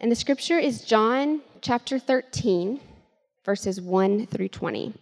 [0.00, 2.78] And the scripture is John chapter 13,
[3.44, 4.94] verses 1 through 20.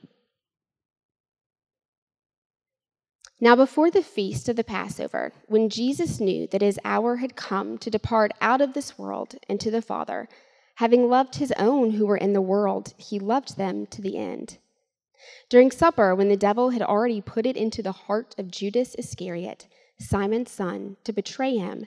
[3.39, 7.77] Now, before the feast of the Passover, when Jesus knew that his hour had come
[7.77, 10.31] to depart out of this world and to the Father,
[10.77, 14.57] having loved his own who were in the world, he loved them to the end.
[15.51, 19.67] During supper, when the devil had already put it into the heart of Judas Iscariot,
[20.01, 21.87] Simon's son, to betray him,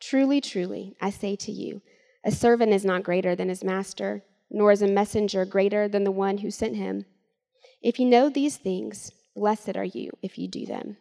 [0.00, 1.82] Truly, truly, I say to you,
[2.24, 6.10] a servant is not greater than his master, nor is a messenger greater than the
[6.10, 7.06] one who sent him.
[7.82, 10.96] If you know these things, blessed are you if you do them.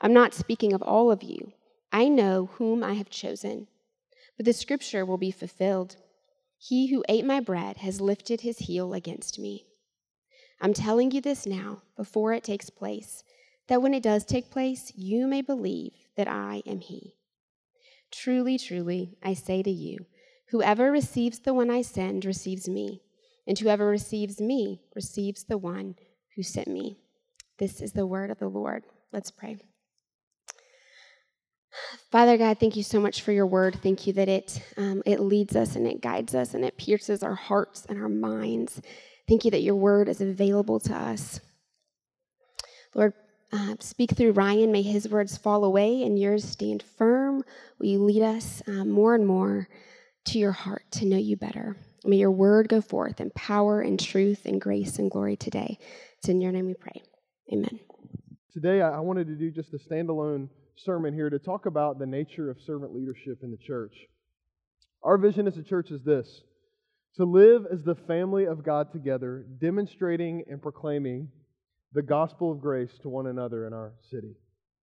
[0.00, 1.52] I'm not speaking of all of you.
[1.92, 3.66] I know whom I have chosen.
[4.36, 5.96] But the scripture will be fulfilled
[6.58, 9.66] He who ate my bread has lifted his heel against me.
[10.60, 13.22] I'm telling you this now, before it takes place
[13.68, 17.14] that when it does take place, you may believe that I am He.
[18.10, 20.06] Truly, truly, I say to you,
[20.50, 23.02] whoever receives the one I send receives me,
[23.46, 25.96] and whoever receives me receives the one
[26.36, 26.98] who sent me.
[27.58, 28.84] This is the word of the Lord.
[29.12, 29.58] Let's pray.
[32.10, 33.78] Father God, thank you so much for your word.
[33.82, 37.22] Thank you that it um, it leads us and it guides us and it pierces
[37.22, 38.80] our hearts and our minds.
[39.28, 41.40] Thank you that your word is available to us.
[42.94, 43.12] Lord,
[43.52, 44.72] uh, speak through Ryan.
[44.72, 47.42] May his words fall away and yours stand firm.
[47.78, 49.68] Will you lead us um, more and more
[50.26, 51.76] to your heart to know you better?
[52.04, 55.78] May your word go forth in power and truth and grace and glory today.
[56.18, 57.02] It's in your name we pray.
[57.52, 57.80] Amen.
[58.52, 62.50] Today, I wanted to do just a standalone sermon here to talk about the nature
[62.50, 63.94] of servant leadership in the church.
[65.02, 66.42] Our vision as a church is this
[67.16, 71.28] to live as the family of God together, demonstrating and proclaiming
[71.92, 74.34] the gospel of grace to one another in our city.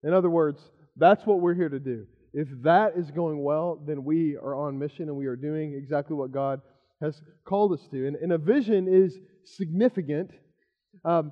[0.04, 0.62] In other words,
[0.98, 2.06] that's what we're here to do.
[2.34, 6.16] If that is going well, then we are on mission and we are doing exactly
[6.16, 6.62] what God
[7.02, 8.08] has called us to.
[8.08, 10.32] And, and a vision is significant
[11.04, 11.32] um,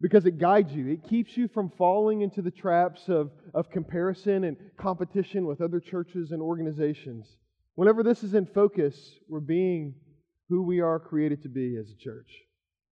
[0.00, 4.44] because it guides you, it keeps you from falling into the traps of, of comparison
[4.44, 7.36] and competition with other churches and organizations.
[7.76, 9.94] Whenever this is in focus, we're being
[10.48, 12.28] who we are created to be as a church.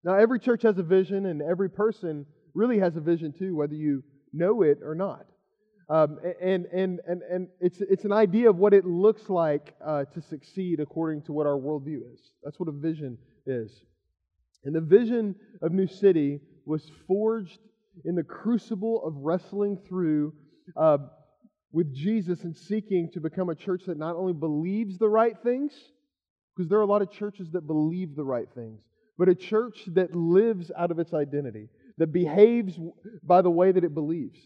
[0.04, 3.74] Now, every church has a vision, and every person really has a vision too, whether
[3.74, 5.26] you know it or not.
[5.88, 10.04] Um, and, and, and, and it's, it's an idea of what it looks like uh,
[10.04, 12.20] to succeed according to what our worldview is.
[12.42, 13.70] That's what a vision is.
[14.64, 17.58] And the vision of New City was forged
[18.04, 20.32] in the crucible of wrestling through
[20.76, 20.98] uh,
[21.72, 25.72] with Jesus and seeking to become a church that not only believes the right things,
[26.54, 28.80] because there are a lot of churches that believe the right things,
[29.18, 31.68] but a church that lives out of its identity,
[31.98, 32.78] that behaves
[33.22, 34.38] by the way that it believes.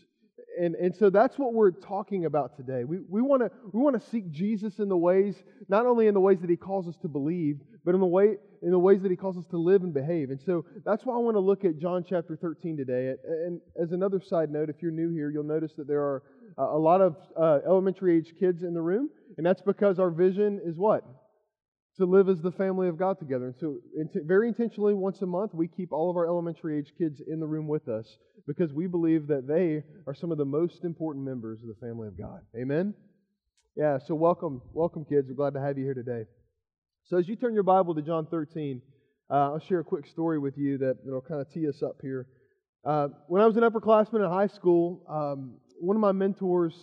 [0.60, 2.82] And, and so that's what we're talking about today.
[2.82, 5.36] We, we want to we wanna seek Jesus in the ways,
[5.68, 8.36] not only in the ways that he calls us to believe, but in the, way,
[8.62, 10.30] in the ways that he calls us to live and behave.
[10.30, 13.14] And so that's why I want to look at John chapter 13 today.
[13.24, 16.22] And as another side note, if you're new here, you'll notice that there are
[16.58, 19.10] a lot of uh, elementary age kids in the room.
[19.36, 21.04] And that's because our vision is what?
[21.96, 23.46] To live as the family of God together.
[23.46, 23.78] And so,
[24.24, 27.46] very intentionally, once a month, we keep all of our elementary age kids in the
[27.46, 31.60] room with us because we believe that they are some of the most important members
[31.62, 32.40] of the family of God.
[32.56, 32.94] Amen?
[33.76, 35.28] Yeah, so welcome, welcome, kids.
[35.28, 36.24] We're glad to have you here today.
[37.06, 38.82] So as you turn your Bible to John 13,
[39.30, 41.96] uh, I'll share a quick story with you that will kind of tee us up
[42.00, 42.26] here.
[42.84, 46.74] Uh, when I was an upperclassman in high school, um, one of my mentors,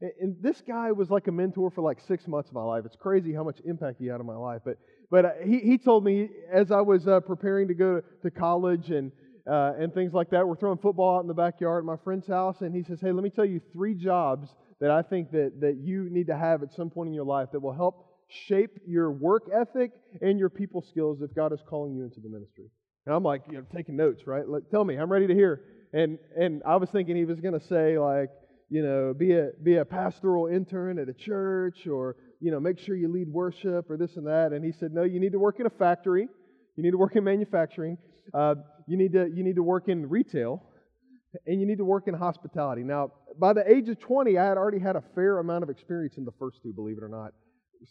[0.00, 2.84] and this guy was like a mentor for like six months of my life.
[2.86, 4.62] It's crazy how much impact he had on my life.
[4.64, 4.78] But
[5.10, 8.90] but uh, he, he told me as I was uh, preparing to go to college
[8.90, 9.12] and
[9.50, 12.26] uh, and things like that, we're throwing football out in the backyard at my friend's
[12.26, 15.60] house, and he says, "Hey, let me tell you three jobs that I think that
[15.60, 18.78] that you need to have at some point in your life that will help shape
[18.86, 19.92] your work ethic
[20.22, 22.66] and your people skills if God is calling you into the ministry.
[23.06, 24.46] And I'm like, you know, taking notes, right?
[24.46, 25.62] Like, tell me, I'm ready to hear.
[25.92, 28.30] And and I was thinking he was going to say like,
[28.70, 32.78] you know, be a be a pastoral intern at a church or you know, make
[32.78, 34.52] sure you lead worship or this and that.
[34.52, 36.26] And he said, no, you need to work in a factory.
[36.76, 37.98] You need to work in manufacturing.
[38.32, 38.54] Uh,
[38.86, 40.62] you need to you need to work in retail,
[41.46, 42.82] and you need to work in hospitality.
[42.82, 46.16] Now, by the age of 20, I had already had a fair amount of experience
[46.16, 47.32] in the first two, believe it or not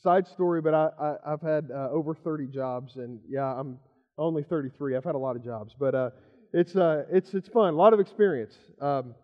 [0.03, 0.89] side story, but I,
[1.25, 3.79] I, have had uh, over 30 jobs, and yeah, I'm
[4.17, 4.95] only 33.
[4.95, 6.09] I've had a lot of jobs, but uh,
[6.53, 8.55] it's, uh, it's, it's fun, a lot of experience.
[8.81, 9.15] Um,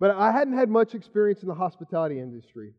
[0.00, 2.72] but I hadn't had much experience in the hospitality industry.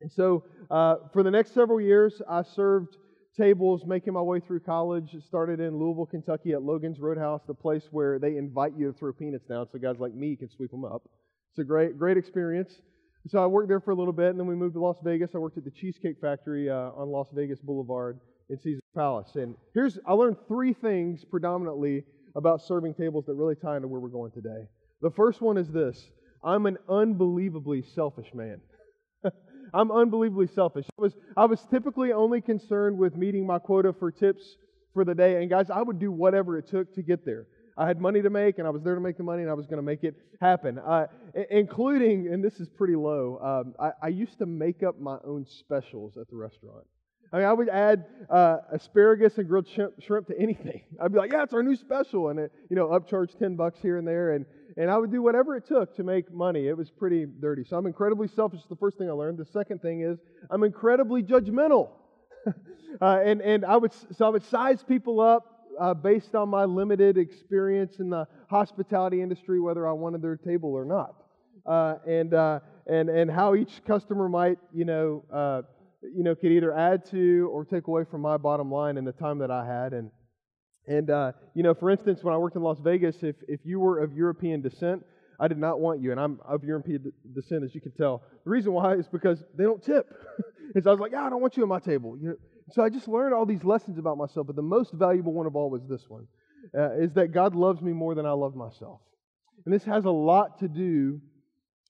[0.00, 2.98] And so uh, for the next several years, I served
[3.36, 5.14] tables making my way through college.
[5.14, 8.98] It started in Louisville, Kentucky at Logan's Roadhouse, the place where they invite you to
[8.98, 11.08] throw peanuts down so guys like me can sweep them up.
[11.52, 12.80] It's a great, great experience.
[13.26, 15.30] So I worked there for a little bit, and then we moved to Las Vegas.
[15.34, 18.18] I worked at the Cheesecake Factory uh, on Las Vegas Boulevard
[18.48, 19.32] in Caesar Palace.
[19.34, 22.04] And here's I learned three things predominantly
[22.36, 24.66] about serving tables that really tie into where we're going today.
[25.02, 26.10] The first one is this:
[26.48, 28.62] I'm an unbelievably selfish man.
[29.74, 30.86] I'm unbelievably selfish.
[30.98, 34.56] I was I was typically only concerned with meeting my quota for tips
[34.94, 37.46] for the day, and guys, I would do whatever it took to get there.
[37.76, 39.54] I had money to make, and I was there to make the money, and I
[39.54, 40.78] was going to make it happen.
[40.78, 41.06] Uh,
[41.50, 45.46] including, and this is pretty low, um, I, I, used to make up my own
[45.46, 46.86] specials at the restaurant.
[47.32, 50.82] I mean, I would add uh, asparagus and grilled shrimp to anything.
[51.00, 53.78] I'd be like, "Yeah, it's our new special," and it, you know, upcharge ten bucks
[53.80, 54.46] here and there, and
[54.78, 56.68] and I would do whatever it took to make money.
[56.68, 57.64] It was pretty dirty.
[57.64, 58.60] So I'm incredibly selfish.
[58.70, 59.36] The first thing I learned.
[59.36, 60.18] The second thing is
[60.50, 61.90] I'm incredibly judgmental,
[62.46, 66.64] uh, and and I would so I would size people up uh, based on my
[66.64, 71.16] limited experience in the hospitality industry, whether I wanted their table or not,
[71.66, 75.62] uh, and uh, and and how each customer might, you know, uh,
[76.02, 79.12] you know, could either add to or take away from my bottom line in the
[79.12, 80.12] time that I had, and
[80.88, 83.78] and uh, you know, for instance, when I worked in Las Vegas, if if you
[83.78, 85.04] were of European descent,
[85.38, 88.22] I did not want you, and I'm of European descent, as you can tell.
[88.44, 90.06] The reason why is because they don't tip.
[90.74, 92.16] and so I was like, yeah, I don't want you at my table.
[92.18, 92.34] You know,
[92.72, 95.54] so I just learned all these lessons about myself, but the most valuable one of
[95.54, 96.26] all was this one
[96.76, 99.00] uh, is that God loves me more than I love myself.
[99.64, 101.20] And this has a lot to do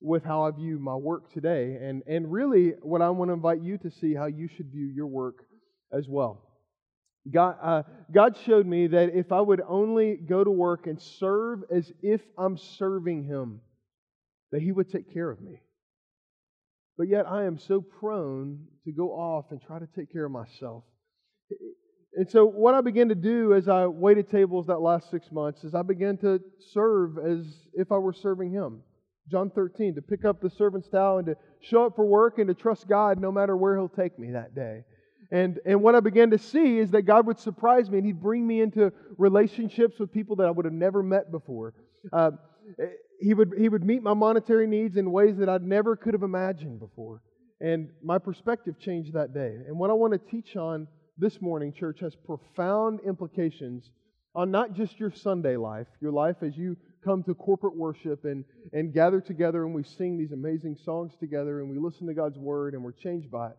[0.00, 3.61] with how I view my work today, and, and really what I want to invite
[3.61, 5.45] you to see how you should view your work
[5.93, 6.48] as well.
[7.31, 7.83] God, uh,
[8.13, 12.21] God showed me that if I would only go to work and serve as if
[12.37, 13.61] I'm serving Him,
[14.53, 15.61] that He would take care of me.
[16.97, 20.33] But yet I am so prone to go off and try to take care of
[20.33, 20.85] myself.
[22.15, 25.63] And so, what I began to do as I waited tables that last six months
[25.63, 26.41] is I began to
[26.73, 28.83] serve as if I were serving Him.
[29.31, 32.49] John 13, to pick up the servant's towel and to show up for work and
[32.49, 34.85] to trust God no matter where He'll take me that day.
[35.31, 38.21] And, and what I began to see is that God would surprise me and He'd
[38.21, 41.75] bring me into relationships with people that I would have never met before.
[42.12, 42.33] Uh,
[43.21, 46.23] he would, he would meet my monetary needs in ways that I never could have
[46.23, 47.21] imagined before.
[47.61, 49.57] And my perspective changed that day.
[49.67, 50.87] And what I want to teach on
[51.19, 53.91] this morning, church, has profound implications
[54.35, 58.45] on not just your Sunday life, your life as you come to corporate worship and,
[58.73, 62.38] and gather together and we sing these amazing songs together and we listen to God's
[62.38, 63.57] word and we're changed by it,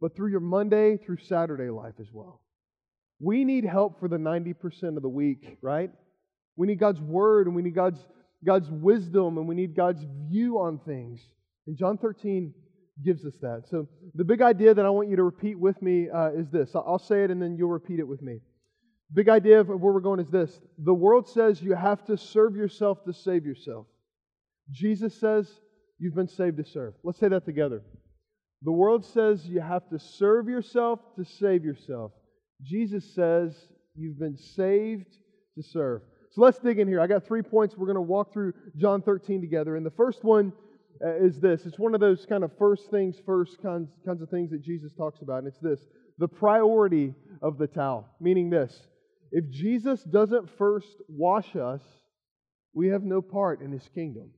[0.00, 2.40] but through your Monday through Saturday life as well.
[3.20, 5.90] We need help for the 90% of the week, right?
[6.56, 8.04] We need God's word and we need God's
[8.44, 11.20] God's wisdom and we need God's view on things.
[11.66, 12.52] And John 13
[13.04, 13.64] gives us that.
[13.68, 16.74] So, the big idea that I want you to repeat with me uh, is this
[16.74, 18.40] I'll say it and then you'll repeat it with me.
[19.12, 22.56] Big idea of where we're going is this the world says you have to serve
[22.56, 23.86] yourself to save yourself.
[24.70, 25.48] Jesus says
[25.98, 26.94] you've been saved to serve.
[27.02, 27.82] Let's say that together.
[28.62, 32.12] The world says you have to serve yourself to save yourself.
[32.62, 33.54] Jesus says
[33.94, 35.18] you've been saved
[35.56, 36.02] to serve.
[36.32, 37.00] So let's dig in here.
[37.00, 37.76] I got three points.
[37.76, 39.76] We're going to walk through John 13 together.
[39.76, 40.52] And the first one
[41.04, 44.30] uh, is this it's one of those kind of first things first kinds, kinds of
[44.30, 45.38] things that Jesus talks about.
[45.38, 45.80] And it's this
[46.18, 48.86] the priority of the towel, meaning this
[49.32, 51.82] if Jesus doesn't first wash us,
[52.74, 54.30] we have no part in his kingdom.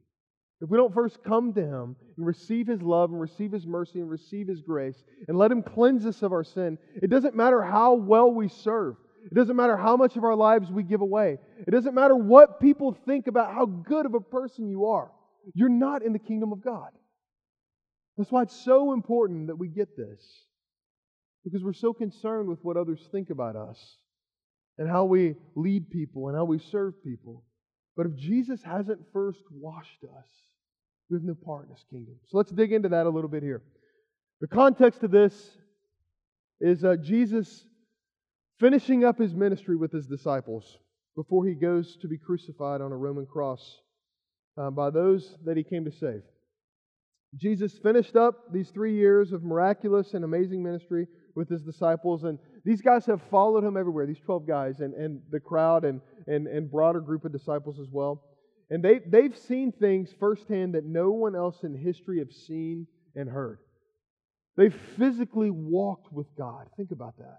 [0.60, 4.00] If we don't first come to Him and receive His love and receive His mercy
[4.00, 7.62] and receive His grace and let Him cleanse us of our sin, it doesn't matter
[7.62, 8.96] how well we serve.
[9.30, 11.38] It doesn't matter how much of our lives we give away.
[11.66, 15.10] It doesn't matter what people think about how good of a person you are.
[15.54, 16.90] You're not in the kingdom of God.
[18.16, 20.20] That's why it's so important that we get this.
[21.44, 23.96] Because we're so concerned with what others think about us
[24.76, 27.44] and how we lead people and how we serve people.
[27.98, 30.28] But if Jesus hasn't first washed us,
[31.10, 32.14] we have no part in his kingdom.
[32.28, 33.60] So let's dig into that a little bit here.
[34.40, 35.34] The context of this
[36.60, 37.64] is uh, Jesus
[38.60, 40.78] finishing up his ministry with his disciples
[41.16, 43.80] before he goes to be crucified on a Roman cross
[44.56, 46.22] uh, by those that he came to save.
[47.36, 52.38] Jesus finished up these three years of miraculous and amazing ministry with his disciples, and
[52.64, 56.48] these guys have followed him everywhere, these 12 guys, and, and the crowd and, and,
[56.48, 58.24] and broader group of disciples as well.
[58.70, 63.28] And they, they've seen things firsthand that no one else in history have seen and
[63.28, 63.60] heard.
[64.56, 66.66] They've physically walked with God.
[66.76, 67.38] Think about that.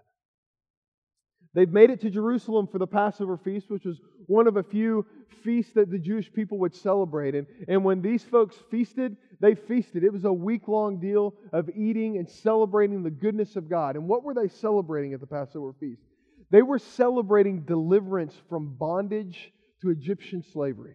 [1.52, 5.04] They've made it to Jerusalem for the Passover feast, which was one of a few
[5.44, 7.34] feasts that the Jewish people would celebrate.
[7.34, 10.04] And, and when these folks feasted, they feasted.
[10.04, 13.96] It was a week long deal of eating and celebrating the goodness of God.
[13.96, 16.02] And what were they celebrating at the Passover feast?
[16.50, 20.94] They were celebrating deliverance from bondage to Egyptian slavery.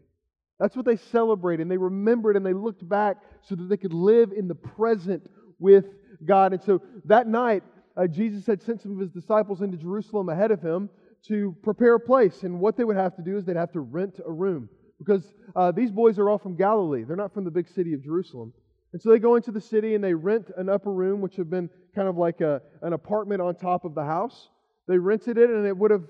[0.59, 1.63] That's what they celebrated.
[1.63, 5.29] And they remembered and they looked back so that they could live in the present
[5.59, 5.85] with
[6.23, 6.53] God.
[6.53, 7.63] And so that night,
[7.97, 10.89] uh, Jesus had sent some of his disciples into Jerusalem ahead of him
[11.27, 12.43] to prepare a place.
[12.43, 15.33] And what they would have to do is they'd have to rent a room because
[15.55, 17.03] uh, these boys are all from Galilee.
[17.03, 18.53] They're not from the big city of Jerusalem.
[18.93, 21.49] And so they go into the city and they rent an upper room, which had
[21.49, 24.49] been kind of like a, an apartment on top of the house.
[24.87, 26.03] They rented it, and it would have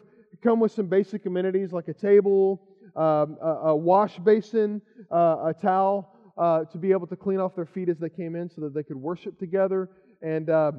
[0.43, 2.61] come with some basic amenities like a table,
[2.95, 7.55] um, a, a, wash basin, uh, a towel uh, to be able to clean off
[7.55, 9.89] their feet as they came in so that they could worship together,
[10.21, 10.73] and, uh,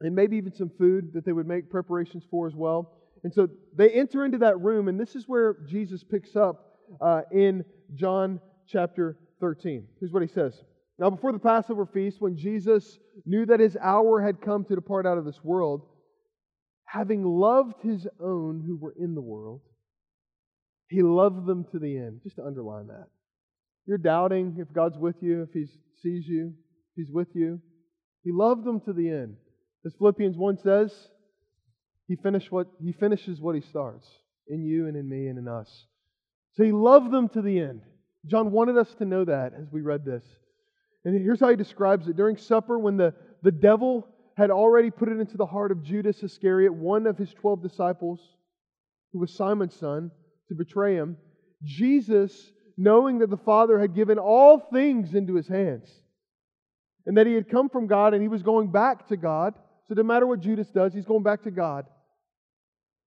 [0.00, 2.98] and maybe even some food that they would make preparations for as well.
[3.24, 7.22] And so they enter into that room, and this is where Jesus picks up uh,
[7.32, 9.86] in John chapter 13.
[10.00, 10.54] Here's what he says.
[10.98, 15.06] Now, before the Passover feast, when Jesus knew that his hour had come to depart
[15.06, 15.82] out of this world,
[16.84, 19.62] having loved his own who were in the world,
[20.88, 22.20] he loved them to the end.
[22.22, 23.06] Just to underline that.
[23.86, 25.66] You're doubting if God's with you, if he
[26.02, 26.52] sees you,
[26.96, 27.60] if he's with you.
[28.22, 29.36] He loved them to the end.
[29.84, 30.92] As Philippians 1 says,
[32.06, 34.06] he, finished what, he finishes what he starts
[34.46, 35.86] in you and in me and in us.
[36.54, 37.82] So he loved them to the end.
[38.26, 40.24] John wanted us to know that as we read this.
[41.04, 42.16] And here's how he describes it.
[42.16, 44.06] During supper, when the, the devil
[44.36, 48.20] had already put it into the heart of Judas Iscariot, one of his 12 disciples,
[49.12, 50.10] who was Simon's son,
[50.48, 51.16] to betray him,
[51.64, 55.90] Jesus, knowing that the Father had given all things into his hands,
[57.06, 59.54] and that he had come from God and he was going back to God,
[59.88, 61.86] so no matter what Judas does, he's going back to God.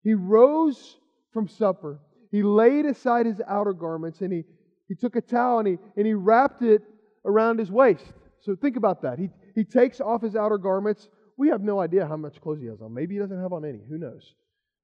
[0.03, 0.97] He rose
[1.31, 1.99] from supper.
[2.35, 4.43] He laid aside his outer garments and he,
[4.89, 6.81] he took a towel and he, and he wrapped it
[7.23, 8.03] around his waist.
[8.41, 9.19] So think about that.
[9.19, 11.07] He, he takes off his outer garments.
[11.37, 12.93] We have no idea how much clothes he has on.
[12.93, 13.79] Maybe he doesn't have on any.
[13.89, 14.33] Who knows?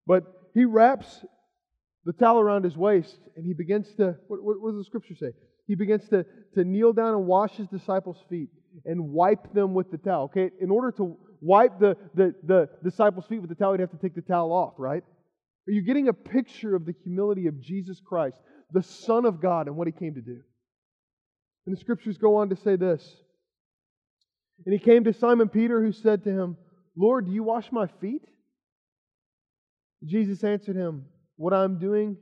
[0.07, 1.25] But he wraps
[2.05, 5.15] the towel around his waist and he begins to, what, what, what does the scripture
[5.15, 5.33] say?
[5.67, 8.47] He begins to, to kneel down and wash his disciples' feet
[8.85, 10.23] and wipe them with the towel.
[10.33, 13.91] Okay, in order to wipe the, the, the disciples' feet with the towel, he'd have
[13.91, 15.03] to take the towel off, right?
[15.71, 18.35] Are you getting a picture of the humility of Jesus Christ,
[18.73, 20.41] the Son of God, and what he came to do?
[21.65, 23.01] And the scriptures go on to say this.
[24.65, 26.57] And he came to Simon Peter, who said to him,
[26.97, 28.23] Lord, do you wash my feet?
[30.03, 31.05] Jesus answered him,
[31.37, 32.17] What I'm doing,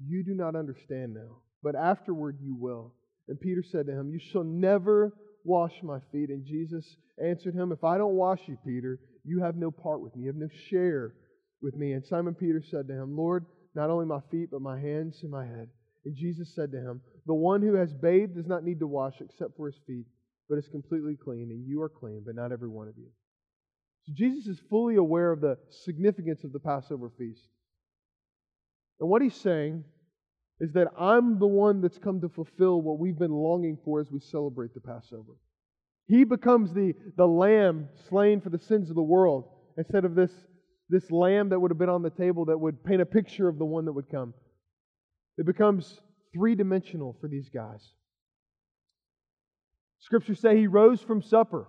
[0.00, 2.94] you do not understand now, but afterward you will.
[3.26, 6.28] And Peter said to him, You shall never wash my feet.
[6.28, 10.14] And Jesus answered him, If I don't wash you, Peter, you have no part with
[10.14, 11.14] me, you have no share
[11.64, 11.92] with me.
[11.92, 15.30] And Simon Peter said to him, Lord, not only my feet, but my hands and
[15.32, 15.68] my head.
[16.04, 19.20] And Jesus said to him, The one who has bathed does not need to wash
[19.20, 20.04] except for his feet,
[20.48, 23.08] but is completely clean, and you are clean, but not every one of you.
[24.06, 27.48] So Jesus is fully aware of the significance of the Passover feast.
[29.00, 29.82] And what he's saying
[30.60, 34.10] is that I'm the one that's come to fulfill what we've been longing for as
[34.12, 35.32] we celebrate the Passover.
[36.06, 40.30] He becomes the, the lamb slain for the sins of the world instead of this
[40.88, 43.58] this lamb that would have been on the table that would paint a picture of
[43.58, 44.34] the one that would come.
[45.38, 46.00] It becomes
[46.32, 47.82] three dimensional for these guys.
[50.00, 51.66] Scriptures say he rose from supper.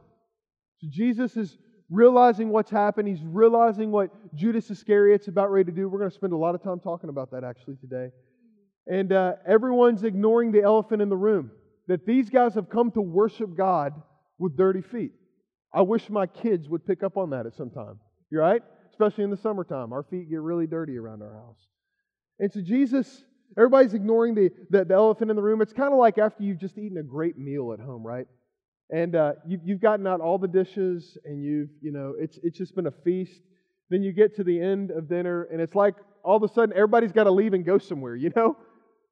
[0.79, 1.57] So Jesus is
[1.89, 3.07] realizing what's happened.
[3.07, 5.87] He's realizing what Judas Iscariot's about ready to do.
[5.87, 8.09] We're going to spend a lot of time talking about that actually today.
[8.87, 11.51] And uh, everyone's ignoring the elephant in the room.
[11.87, 13.93] that these guys have come to worship God
[14.37, 15.11] with dirty feet.
[15.73, 17.99] I wish my kids would pick up on that at some time.
[18.31, 18.63] You right?
[18.95, 19.91] Especially in the summertime.
[19.91, 21.59] Our feet get really dirty around our house.
[22.39, 23.25] And so Jesus,
[23.57, 25.61] everybody's ignoring the, the, the elephant in the room.
[25.61, 28.25] It's kind of like after you've just eaten a great meal at home, right?
[28.89, 32.57] And uh, you, you've gotten out all the dishes and you've, you know, it's, it's
[32.57, 33.41] just been a feast.
[33.89, 36.73] Then you get to the end of dinner and it's like all of a sudden
[36.73, 38.55] everybody's got to leave and go somewhere, you know?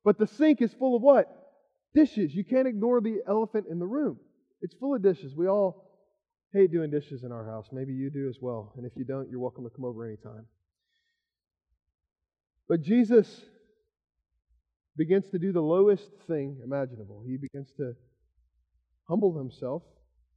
[0.06, 1.28] But the sink is full of what?
[1.94, 2.34] Dishes.
[2.34, 4.18] You can't ignore the elephant in the room.
[4.62, 5.36] It's full of dishes.
[5.36, 5.93] We all
[6.54, 7.68] hate doing dishes in our house.
[7.72, 8.74] Maybe you do as well.
[8.78, 10.46] And if you don't, you're welcome to come over anytime.
[12.70, 13.42] But Jesus
[14.96, 17.24] begins to do the lowest thing imaginable.
[17.26, 17.94] He begins to
[19.08, 19.84] humble himself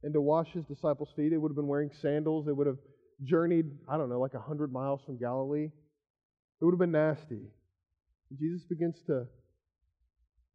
[0.03, 1.29] and to wash his disciples' feet.
[1.29, 2.45] They would have been wearing sandals.
[2.45, 2.77] They would have
[3.23, 5.69] journeyed, I don't know, like 100 miles from Galilee.
[6.61, 7.41] It would have been nasty.
[8.39, 9.25] Jesus begins to,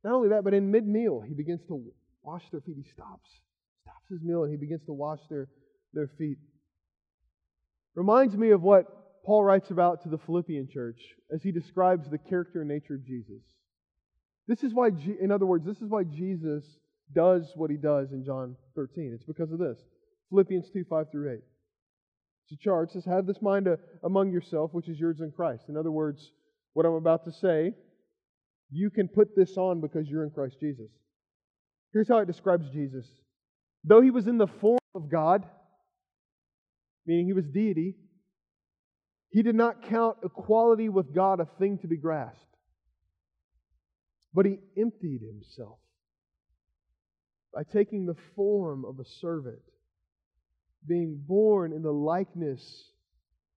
[0.04, 1.82] not only that, but in mid meal, he begins to
[2.22, 2.76] wash their feet.
[2.76, 3.51] He stops, stops
[4.12, 5.48] his meal, and he begins to wash their,
[5.92, 6.38] their feet.
[7.94, 11.00] Reminds me of what Paul writes about to the Philippian church
[11.32, 13.42] as he describes the character and nature of Jesus.
[14.48, 14.88] This is why,
[15.20, 16.64] in other words, this is why Jesus
[17.14, 19.12] does what he does in John 13.
[19.14, 19.78] It's because of this.
[20.30, 21.38] Philippians 2 5 through 8.
[22.44, 22.88] It's a chart.
[22.88, 25.64] It says, Have this mind uh, among yourself, which is yours in Christ.
[25.68, 26.32] In other words,
[26.72, 27.74] what I'm about to say,
[28.70, 30.90] you can put this on because you're in Christ Jesus.
[31.92, 33.06] Here's how it describes Jesus.
[33.84, 35.44] Though he was in the form of God,
[37.06, 37.96] meaning he was deity,
[39.30, 42.38] he did not count equality with God a thing to be grasped.
[44.34, 45.78] But he emptied himself
[47.52, 49.62] by taking the form of a servant,
[50.86, 52.84] being born in the likeness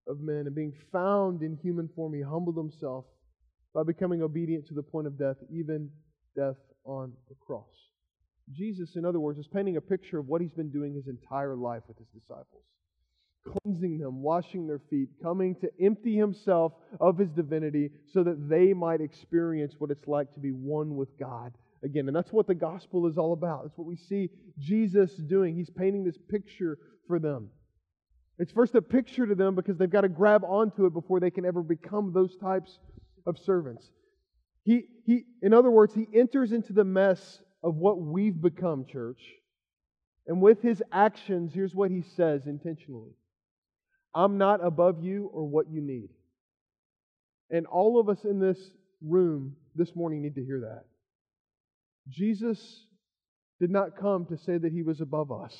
[0.08, 3.05] of men, and being found in human form, he humbled himself
[3.74, 5.89] by becoming obedient to the point of death, even
[6.36, 7.74] death on the cross.
[8.51, 11.55] Jesus, in other words, is painting a picture of what he's been doing his entire
[11.55, 12.63] life with his disciples
[13.45, 18.73] cleansing them, washing their feet, coming to empty himself of his divinity so that they
[18.73, 22.07] might experience what it's like to be one with God again.
[22.07, 23.63] And that's what the gospel is all about.
[23.63, 25.55] That's what we see Jesus doing.
[25.55, 27.50] He's painting this picture for them.
[28.37, 31.31] It's first a picture to them because they've got to grab onto it before they
[31.31, 32.79] can ever become those types
[33.25, 33.89] of servants.
[34.63, 39.19] He, he, in other words, he enters into the mess of what we've become, church.
[40.27, 43.11] And with his actions, here's what he says intentionally
[44.13, 46.09] I'm not above you or what you need.
[47.49, 48.59] And all of us in this
[49.01, 50.85] room this morning need to hear that.
[52.09, 52.85] Jesus
[53.59, 55.55] did not come to say that he was above us.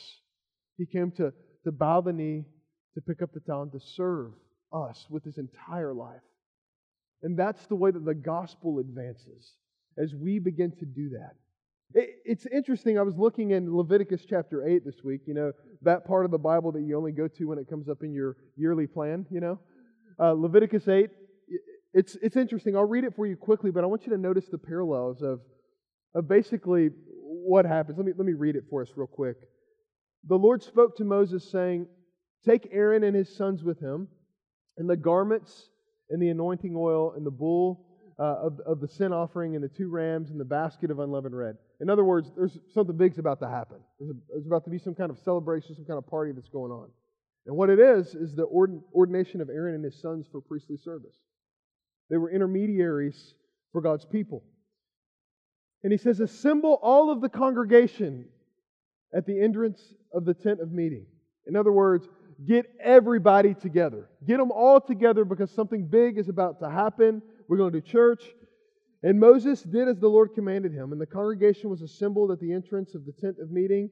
[0.78, 2.46] He came to, to bow the knee,
[2.94, 4.32] to pick up the talent, to serve
[4.72, 6.22] us with his entire life.
[7.24, 9.54] And that's the way that the gospel advances
[9.98, 11.36] as we begin to do that.
[11.94, 12.98] It, it's interesting.
[12.98, 16.38] I was looking in Leviticus chapter 8 this week, you know, that part of the
[16.38, 19.40] Bible that you only go to when it comes up in your yearly plan, you
[19.40, 19.60] know.
[20.20, 21.10] Uh, Leviticus 8,
[21.94, 22.76] it's, it's interesting.
[22.76, 25.40] I'll read it for you quickly, but I want you to notice the parallels of
[26.16, 27.98] of basically what happens.
[27.98, 29.36] Let me, let me read it for us real quick.
[30.28, 31.88] The Lord spoke to Moses, saying,
[32.46, 34.08] Take Aaron and his sons with him,
[34.78, 35.70] and the garments,
[36.10, 37.86] and the anointing oil, and the bull
[38.18, 41.34] uh, of, of the sin offering, and the two rams, and the basket of unleavened
[41.34, 41.58] bread.
[41.82, 43.78] In other words, there's something big's about to happen.
[44.00, 46.50] There's, a, there's about to be some kind of celebration, some kind of party that's
[46.50, 46.90] going on.
[47.46, 51.16] And what it is, is the ordination of Aaron and his sons for priestly service.
[52.10, 53.36] They were intermediaries
[53.72, 54.44] for God's people.
[55.84, 58.26] And he says, Assemble all of the congregation
[59.14, 59.82] at the entrance
[60.14, 61.06] of the tent of meeting.
[61.46, 62.08] In other words,
[62.46, 64.10] get everybody together.
[64.26, 67.22] Get them all together because something big is about to happen.
[67.48, 68.24] We're going to do church.
[69.06, 72.52] And Moses did as the Lord commanded him, and the congregation was assembled at the
[72.52, 73.92] entrance of the tent of meeting.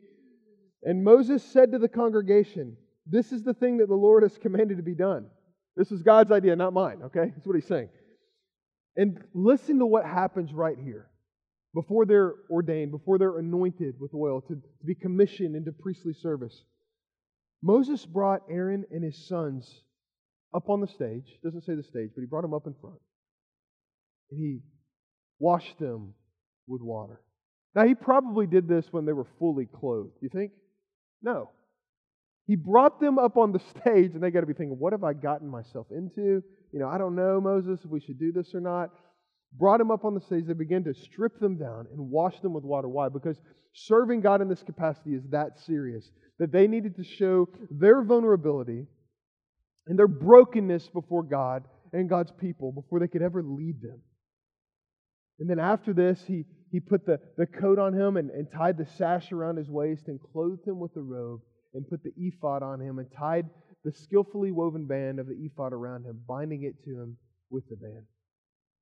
[0.82, 4.78] And Moses said to the congregation, This is the thing that the Lord has commanded
[4.78, 5.28] to be done.
[5.78, 7.32] This is God's idea, not mine, okay?
[7.32, 7.89] That's what he's saying.
[8.95, 11.12] And listen to what happens right here
[11.76, 16.63] before they're ordained, before they're anointed with oil to, to be commissioned into priestly service.
[17.62, 19.84] Moses brought Aaron and his sons
[20.56, 21.38] up on the stage.
[21.43, 22.99] Doesn't say the stage, but he brought them up in front.
[24.32, 24.60] And he
[25.39, 26.13] washed them
[26.67, 27.19] with water.
[27.76, 30.17] Now, he probably did this when they were fully clothed.
[30.22, 30.52] You think?
[31.22, 31.50] No.
[32.46, 35.04] He brought them up on the stage, and they got to be thinking, what have
[35.04, 36.43] I gotten myself into?
[36.72, 38.89] You know, I don't know, Moses, if we should do this or not
[39.58, 40.46] brought them up on the stage.
[40.46, 42.88] They began to strip them down and wash them with water.
[42.88, 43.10] Why?
[43.10, 43.38] Because
[43.74, 48.86] serving God in this capacity is that serious that they needed to show their vulnerability
[49.88, 54.02] and their brokenness before God and God's people before they could ever lead them.
[55.39, 58.78] And then after this, he, he put the, the coat on him and, and tied
[58.78, 61.41] the sash around his waist and clothed him with the robe
[61.74, 63.50] and put the ephod on him and tied
[63.84, 67.17] the skillfully woven band of the ephod around him, binding it to him
[67.50, 68.04] with the band.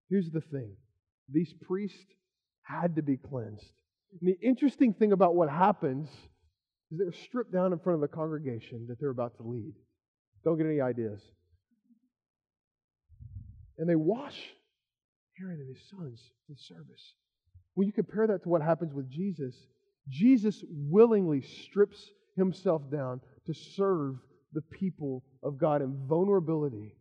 [0.09, 0.75] Here's the thing
[1.31, 2.13] these priests
[2.63, 3.71] had to be cleansed.
[4.19, 6.09] And the interesting thing about what happens
[6.91, 9.73] is they're stripped down in front of the congregation that they're about to lead.
[10.43, 11.21] Don't get any ideas.
[13.77, 14.37] And they wash
[15.41, 17.13] Aaron and his sons for the service.
[17.75, 19.56] When you compare that to what happens with Jesus,
[20.10, 24.15] Jesus willingly strips himself down to serve
[24.54, 26.95] the people of God in vulnerability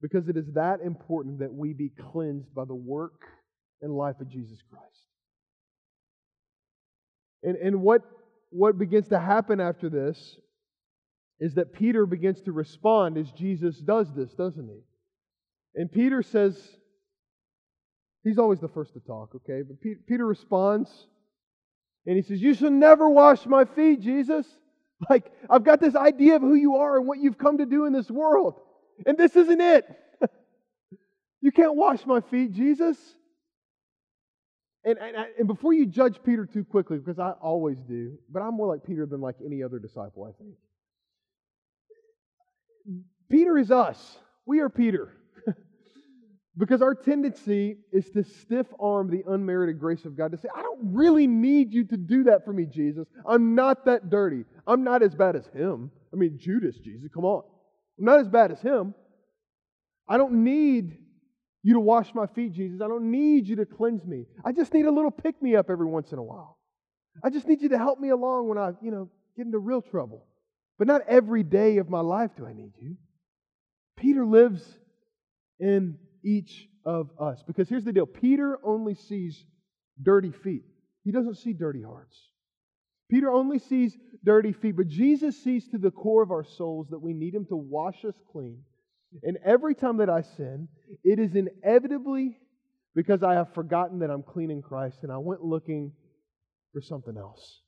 [0.00, 3.22] because it is that important that we be cleansed by the work
[3.82, 4.84] and life of Jesus Christ.
[7.42, 8.02] And, and what,
[8.50, 10.36] what begins to happen after this
[11.38, 14.80] is that Peter begins to respond as Jesus does this, doesn't he?
[15.74, 16.58] And Peter says,
[18.26, 19.62] he's always the first to talk, okay?
[19.62, 20.90] But Peter responds
[22.06, 24.46] and he says, You shall never wash my feet, Jesus.
[25.10, 27.84] Like, I've got this idea of who you are and what you've come to do
[27.84, 28.58] in this world.
[29.04, 29.84] And this isn't it.
[31.42, 32.96] you can't wash my feet, Jesus.
[34.86, 38.54] And, and, and before you judge Peter too quickly, because I always do, but I'm
[38.54, 40.54] more like Peter than like any other disciple, I think.
[43.28, 44.18] Peter is us.
[44.46, 45.12] We are Peter.
[46.58, 50.62] Because our tendency is to stiff arm the unmerited grace of God to say, I
[50.62, 53.06] don't really need you to do that for me, Jesus.
[53.26, 54.44] I'm not that dirty.
[54.66, 55.90] I'm not as bad as him.
[56.12, 57.42] I mean, Judas, Jesus, come on.
[57.98, 58.94] I'm not as bad as him.
[60.08, 60.96] I don't need
[61.62, 62.80] you to wash my feet, Jesus.
[62.80, 64.24] I don't need you to cleanse me.
[64.44, 66.56] I just need a little pick me up every once in a while.
[67.22, 69.82] I just need you to help me along when I, you know, get into real
[69.82, 70.24] trouble.
[70.78, 72.96] But not every day of my life do I need you.
[73.96, 74.62] Peter lives
[75.58, 77.42] in each of us.
[77.46, 79.44] Because here's the deal Peter only sees
[80.02, 80.64] dirty feet,
[81.04, 82.16] he doesn't see dirty hearts.
[83.08, 86.98] Peter only sees dirty feet, but Jesus sees to the core of our souls that
[86.98, 88.58] we need him to wash us clean.
[89.22, 90.66] And every time that I sin,
[91.04, 92.36] it is inevitably
[92.96, 95.92] because I have forgotten that I'm clean in Christ and I went looking
[96.72, 97.60] for something else.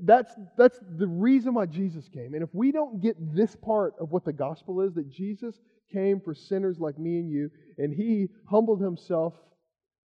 [0.00, 2.34] That's, that's the reason why Jesus came.
[2.34, 5.58] And if we don't get this part of what the gospel is, that Jesus
[5.92, 9.34] came for sinners like me and you, and he humbled himself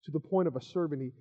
[0.06, 1.02] to the point of a servant.
[1.02, 1.12] He,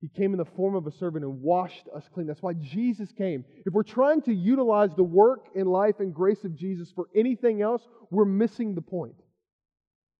[0.00, 2.26] he came in the form of a servant and washed us clean.
[2.26, 3.44] That's why Jesus came.
[3.66, 7.62] If we're trying to utilize the work and life and grace of Jesus for anything
[7.62, 9.16] else, we're missing the point.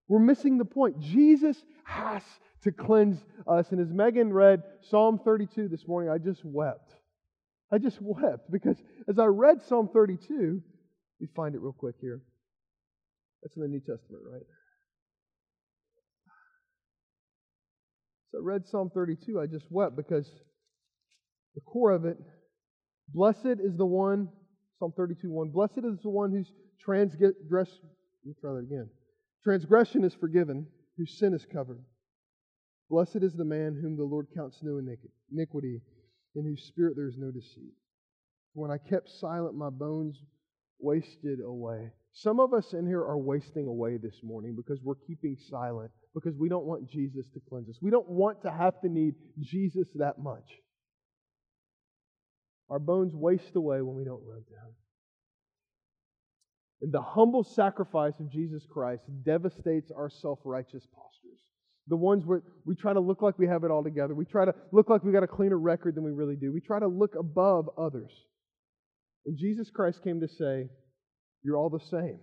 [0.09, 0.99] We're missing the point.
[1.01, 2.23] Jesus has
[2.65, 3.71] to cleanse us.
[3.71, 6.93] And as Megan read Psalm 32 this morning, I just wept.
[7.71, 10.61] I just wept because as I read Psalm 32,
[11.21, 12.21] we find it real quick here.
[13.43, 14.43] That's in the New Testament, right?
[18.31, 20.31] So I read Psalm 32, I just wept because
[21.55, 22.19] the core of it,
[23.15, 24.29] blessed is the one,
[24.79, 28.89] Psalm 32, 1, blessed is the one whose transgress, let me try that again.
[29.45, 31.79] Transgression is forgiven, whose sin is covered.
[32.91, 34.79] Blessed is the man whom the Lord counts no
[35.31, 35.81] iniquity
[36.35, 37.73] in whose spirit there is no deceit.
[38.55, 40.21] When I kept silent, my bones
[40.79, 41.91] wasted away.
[42.13, 46.35] Some of us in here are wasting away this morning because we're keeping silent, because
[46.37, 47.79] we don't want Jesus to cleanse us.
[47.81, 50.49] We don't want to have to need Jesus that much.
[52.71, 54.75] Our bones waste away when we don't run to Him.
[56.83, 61.19] And the humble sacrifice of Jesus Christ devastates our self righteous postures
[61.89, 64.15] the ones where we try to look like we have it all together.
[64.15, 66.53] We try to look like we got a cleaner record than we really do.
[66.53, 68.13] We try to look above others.
[69.29, 70.71] And Jesus Christ came to say,
[71.43, 72.19] You're all the same.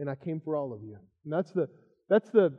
[0.00, 0.96] And I came for all of you.
[1.24, 1.68] And that's the
[2.10, 2.58] that's the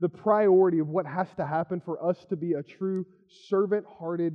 [0.00, 3.06] the priority of what has to happen for us to be a true
[3.48, 4.34] servant-hearted,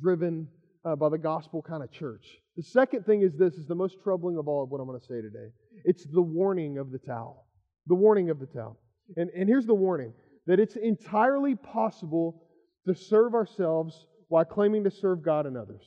[0.00, 0.48] driven
[0.86, 2.38] uh, by the gospel kind of church.
[2.56, 4.98] The second thing is this is the most troubling of all of what I'm going
[4.98, 5.50] to say today.
[5.84, 7.46] It's the warning of the towel.
[7.88, 8.80] The warning of the towel.
[9.18, 10.14] And, and here's the warning
[10.46, 12.42] that it's entirely possible
[12.86, 15.84] to serve ourselves while claiming to serve God and others.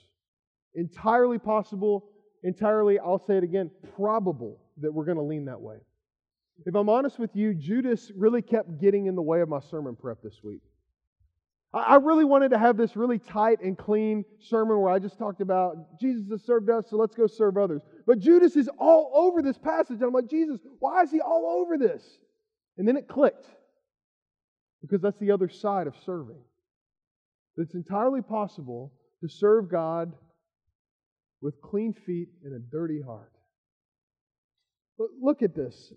[0.75, 2.11] Entirely possible,
[2.43, 5.77] entirely, I'll say it again, probable that we're going to lean that way.
[6.65, 9.95] If I'm honest with you, Judas really kept getting in the way of my sermon
[9.95, 10.61] prep this week.
[11.73, 15.41] I really wanted to have this really tight and clean sermon where I just talked
[15.41, 17.81] about Jesus has served us, so let's go serve others.
[18.07, 19.97] But Judas is all over this passage.
[19.97, 22.03] And I'm like, Jesus, why is he all over this?
[22.77, 23.45] And then it clicked.
[24.81, 26.39] Because that's the other side of serving.
[27.57, 30.13] It's entirely possible to serve God
[31.41, 33.31] with clean feet and a dirty heart.
[34.97, 35.93] But look at this.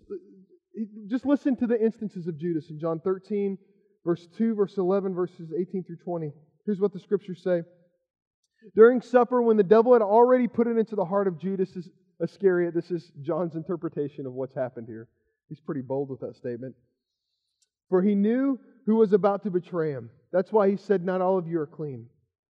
[1.07, 3.57] Just listen to the instances of Judas in John 13,
[4.05, 6.31] verse 2, verse 11, verses 18 through 20.
[6.65, 7.63] Here's what the scriptures say.
[8.75, 11.75] During supper, when the devil had already put it into the heart of Judas
[12.21, 15.07] Iscariot, this is John's interpretation of what's happened here.
[15.49, 16.75] He's pretty bold with that statement.
[17.89, 20.09] For he knew who was about to betray him.
[20.31, 22.05] That's why he said, Not all of you are clean.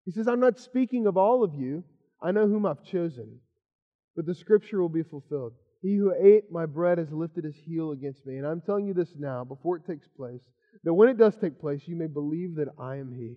[0.04, 1.84] He says, I'm not speaking of all of you.
[2.22, 3.40] I know whom I've chosen.
[4.16, 5.52] But the scripture will be fulfilled.
[5.82, 8.36] He who ate my bread has lifted his heel against me.
[8.36, 10.42] And I'm telling you this now, before it takes place,
[10.84, 13.36] that when it does take place, you may believe that I am he.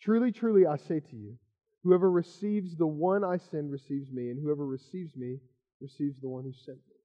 [0.00, 1.36] Truly, truly, I say to you,
[1.84, 5.38] whoever receives the one I send receives me, and whoever receives me
[5.80, 6.96] receives the one who sent me.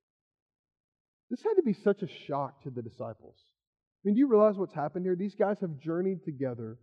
[1.29, 3.35] This had to be such a shock to the disciples.
[3.37, 5.15] I mean, do you realize what's happened here?
[5.15, 6.77] These guys have journeyed together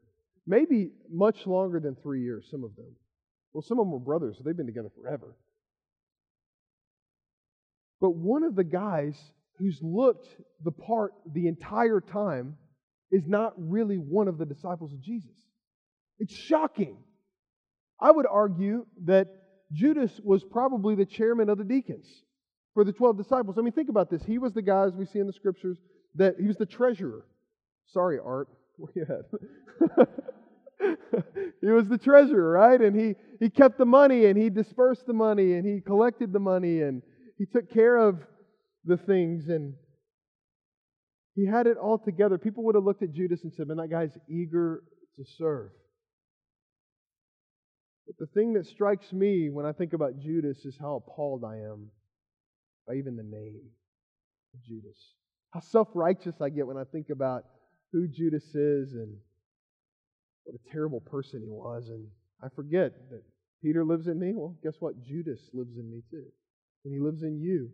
[0.47, 2.95] maybe much longer than three years, some of them.
[3.53, 5.37] Well, some of them were brothers, so they've been together forever.
[8.01, 9.17] But one of the guys
[9.59, 10.27] who's looked
[10.65, 12.57] the part the entire time
[13.11, 15.37] is not really one of the disciples of Jesus.
[16.19, 16.97] It's shocking.
[18.01, 19.29] I would argue that
[19.73, 22.07] Judas was probably the chairman of the deacons
[22.75, 23.57] for the 12 disciples.
[23.59, 24.23] I mean, think about this.
[24.25, 25.79] He was the guy, as we see in the scriptures,
[26.15, 27.25] that he was the treasurer.
[27.87, 28.49] Sorry, Art.
[28.77, 30.09] Where you at?
[31.61, 32.81] he was the treasurer, right?
[32.81, 36.41] And he, he kept the money and he dispersed the money and he collected the
[36.41, 37.03] money and
[37.39, 38.21] he took care of
[38.85, 39.75] the things and
[41.35, 42.39] he had it all together.
[42.39, 44.83] People would have looked at Judas and said, Man, that guy's eager
[45.17, 45.71] to serve.
[48.07, 51.57] But the thing that strikes me when I think about Judas is how appalled I
[51.57, 51.91] am
[52.87, 53.61] by even the name
[54.55, 54.99] of Judas.
[55.51, 57.45] How self righteous I get when I think about
[57.93, 59.17] who Judas is and
[60.45, 61.89] what a terrible person he was.
[61.89, 62.07] And
[62.43, 63.23] I forget that
[63.63, 64.33] Peter lives in me.
[64.35, 65.03] Well, guess what?
[65.03, 66.25] Judas lives in me too.
[66.85, 67.71] And he lives in you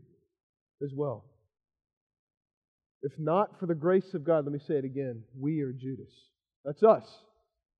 [0.82, 1.24] as well.
[3.02, 6.12] If not for the grace of God, let me say it again we are Judas.
[6.64, 7.06] That's us.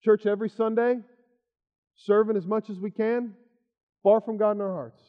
[0.04, 1.00] Church every Sunday,
[1.96, 3.34] serving as much as we can,
[4.02, 5.02] far from God in our hearts.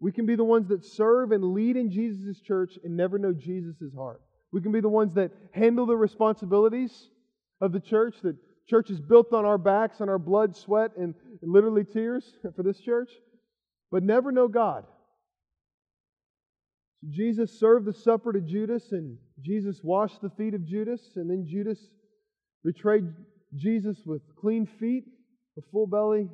[0.00, 3.32] We can be the ones that serve and lead in Jesus' church and never know
[3.32, 4.20] Jesus' heart.
[4.50, 7.08] We can be the ones that handle the responsibilities
[7.62, 8.36] of the church, that
[8.68, 12.80] church is built on our backs, on our blood, sweat, and literally tears for this
[12.80, 13.10] church,
[13.90, 14.84] but never know God.
[17.08, 21.46] Jesus served the supper to Judas, and Jesus washed the feet of Judas, and then
[21.48, 21.78] Judas
[22.64, 23.04] betrayed
[23.56, 25.04] Jesus with clean feet,
[25.58, 26.28] a full belly,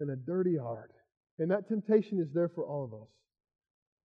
[0.00, 0.92] and a dirty heart.
[1.38, 3.08] And that temptation is there for all of us.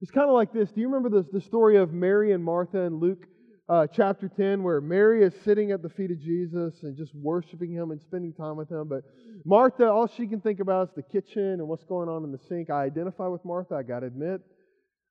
[0.00, 0.70] It's kind of like this.
[0.70, 3.26] Do you remember the, the story of Mary and Martha in Luke
[3.68, 7.70] uh, chapter 10, where Mary is sitting at the feet of Jesus and just worshiping
[7.70, 8.88] him and spending time with him?
[8.88, 9.02] But
[9.44, 12.38] Martha, all she can think about is the kitchen and what's going on in the
[12.48, 12.70] sink.
[12.70, 14.40] I identify with Martha, I got to admit.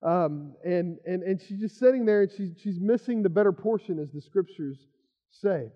[0.04, 4.00] Um, and, and, and she's just sitting there and she's, she's missing the better portion,
[4.00, 4.78] as the scriptures
[5.30, 5.68] say.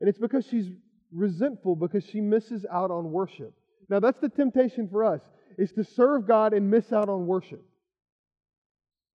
[0.00, 0.66] And it's because she's
[1.12, 3.52] resentful because she misses out on worship.
[3.88, 5.20] Now, that's the temptation for us
[5.58, 7.62] is to serve God and miss out on worship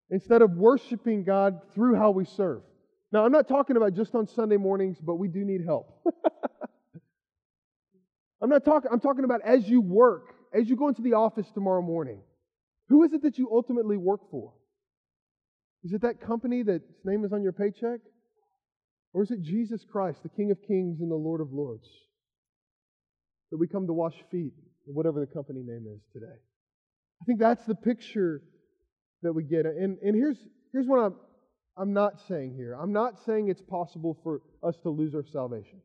[0.10, 2.62] instead of worshiping God through how we serve.
[3.12, 6.06] Now, I'm not talking about just on Sunday mornings, but we do need help.
[8.42, 11.48] I'm not talking, I'm talking about as you work, as you go into the office
[11.54, 12.22] tomorrow morning.
[12.90, 14.54] Who is it that you ultimately work for?
[15.84, 18.00] Is it that company that's name is on your paycheck?
[19.14, 21.88] Or is it Jesus Christ, the King of Kings and the Lord of Lords?
[23.52, 24.54] That we come to wash feet
[24.86, 26.36] whatever the company name is today.
[27.22, 28.42] I think that's the picture
[29.24, 29.66] that we get.
[29.66, 30.38] And, and here's,
[30.72, 31.16] here's what I'm,
[31.78, 35.80] I'm not saying here I'm not saying it's possible for us to lose our salvation.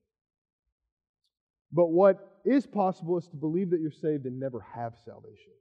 [1.72, 5.52] But what is possible is to believe that you're saved and never have salvation.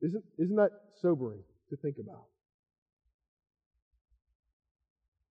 [0.00, 2.24] Isn't, isn't that sobering to think about?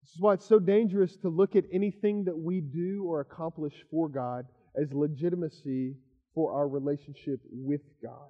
[0.04, 3.74] This is why it's so dangerous to look at anything that we do or accomplish
[3.90, 4.46] for God
[4.80, 5.96] as legitimacy
[6.36, 8.30] for our relationship with God.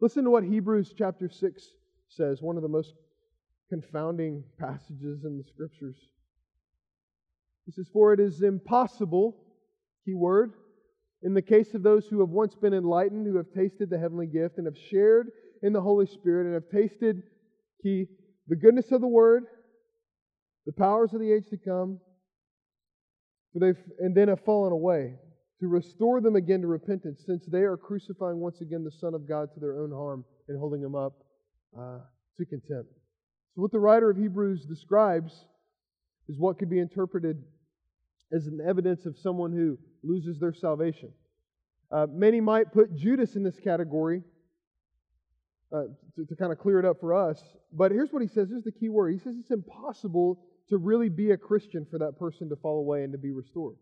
[0.00, 1.64] Listen to what Hebrews chapter 6
[2.08, 2.92] says, one of the most
[3.74, 5.96] confounding passages in the scriptures.
[7.66, 9.36] He says, For it is impossible,
[10.04, 10.52] key word,
[11.22, 14.26] in the case of those who have once been enlightened, who have tasted the heavenly
[14.26, 15.30] gift, and have shared
[15.62, 17.24] in the Holy Spirit, and have tasted,
[17.82, 18.06] key,
[18.46, 19.44] the goodness of the word,
[20.66, 21.98] the powers of the age to come,
[23.52, 25.14] for they've, and then have fallen away
[25.58, 29.26] to restore them again to repentance, since they are crucifying once again the Son of
[29.26, 31.24] God to their own harm and holding him up
[31.76, 31.98] uh,
[32.36, 32.92] to contempt.
[33.54, 35.32] So, what the writer of Hebrews describes
[36.28, 37.42] is what could be interpreted
[38.32, 41.12] as an evidence of someone who loses their salvation.
[41.90, 44.22] Uh, many might put Judas in this category
[45.72, 45.84] uh,
[46.16, 47.42] to, to kind of clear it up for us.
[47.72, 48.48] But here's what he says.
[48.48, 49.12] Here's the key word.
[49.12, 53.04] He says it's impossible to really be a Christian for that person to fall away
[53.04, 53.76] and to be restored.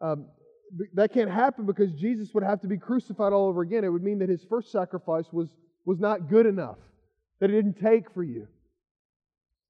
[0.00, 0.26] Um,
[0.94, 3.84] that can't happen because Jesus would have to be crucified all over again.
[3.84, 5.48] It would mean that his first sacrifice was,
[5.84, 6.78] was not good enough,
[7.42, 8.46] that it didn't take for you.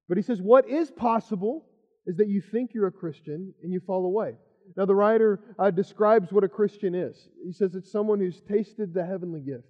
[0.07, 1.65] But he says, what is possible
[2.05, 4.35] is that you think you're a Christian and you fall away.
[4.77, 7.17] Now, the writer uh, describes what a Christian is.
[7.43, 9.67] He says it's someone who's tasted the heavenly gift,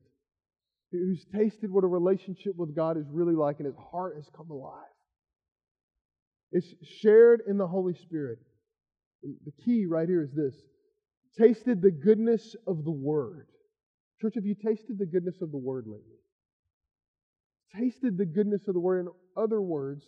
[0.91, 4.51] who's tasted what a relationship with God is really like, and his heart has come
[4.51, 4.83] alive.
[6.51, 8.39] It's shared in the Holy Spirit.
[9.23, 10.55] The key right here is this
[11.39, 13.47] tasted the goodness of the Word.
[14.21, 16.17] Church, have you tasted the goodness of the Word lately?
[17.77, 19.05] Tasted the goodness of the Word.
[19.05, 20.03] In other words,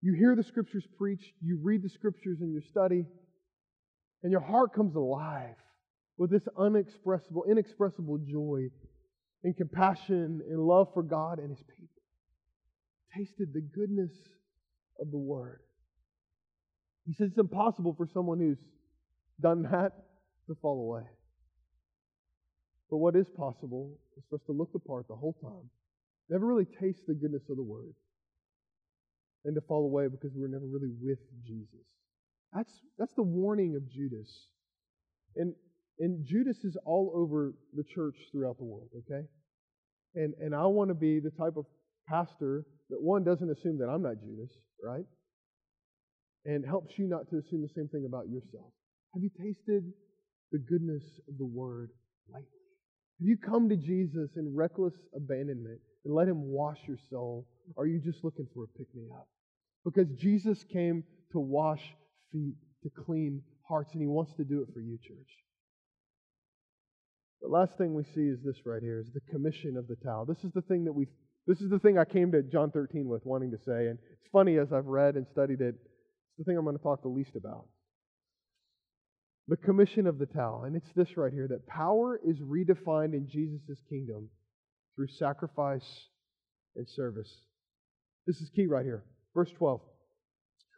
[0.00, 3.06] you hear the Scriptures preached, you read the Scriptures in your study,
[4.22, 5.56] and your heart comes alive
[6.16, 8.68] with this unexpressible, inexpressible joy
[9.42, 11.88] and compassion and love for God and His people.
[13.16, 14.12] Tasted the goodness
[15.00, 15.60] of the Word.
[17.06, 18.58] He says it's impossible for someone who's
[19.40, 19.92] done that
[20.48, 21.06] to fall away.
[22.90, 25.68] But what is possible is for us to look the part the whole time,
[26.30, 27.94] never really taste the goodness of the Word,
[29.44, 31.84] and to fall away because we were never really with Jesus.
[32.52, 34.30] That's, that's the warning of Judas.
[35.36, 35.54] And,
[35.98, 39.26] and Judas is all over the church throughout the world, okay?
[40.14, 41.66] And, and I want to be the type of
[42.08, 44.50] pastor that one doesn't assume that I'm not Judas,
[44.82, 45.04] right?
[46.44, 48.70] And helps you not to assume the same thing about yourself.
[49.14, 49.92] Have you tasted
[50.52, 51.90] the goodness of the word
[52.32, 52.46] lightly?
[53.18, 57.46] Have you come to Jesus in reckless abandonment and let him wash your soul?
[57.76, 59.28] Or are you just looking for a pick me up?
[59.84, 61.82] Because Jesus came to wash
[62.32, 65.30] feet, to clean hearts, and He wants to do it for you, church.
[67.42, 70.24] The last thing we see is this right here is the commission of the towel.
[70.24, 71.06] This is the thing that we
[71.46, 73.88] this is the thing I came to John 13 with wanting to say.
[73.88, 76.82] And it's funny as I've read and studied it, it's the thing I'm going to
[76.82, 77.66] talk the least about.
[79.48, 80.64] The commission of the towel.
[80.64, 84.30] And it's this right here that power is redefined in Jesus' kingdom
[84.94, 86.08] through sacrifice
[86.76, 87.32] and service.
[88.26, 89.04] This is key right here.
[89.34, 89.80] Verse 12.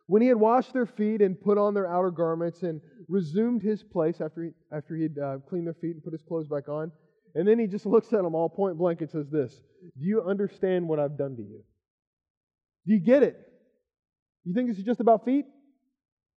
[0.06, 3.82] When he had washed their feet and put on their outer garments and resumed his
[3.82, 6.92] place after he, after he'd uh, cleaned their feet and put his clothes back on,
[7.34, 10.22] and then he just looks at them all point blank and says, This, do you
[10.22, 11.62] understand what I've done to you?
[12.86, 13.36] Do you get it?
[14.44, 15.44] You think this is just about feet?